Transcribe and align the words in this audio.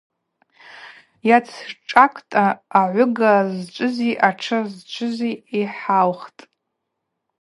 Йацшӏакӏта, 1.29 2.43
агӏвыга 2.79 3.31
зчӏвызи 3.57 4.11
атшы 4.27 4.59
зчӏвызи 4.73 5.31
Йхӏаухтӏ. 5.59 6.41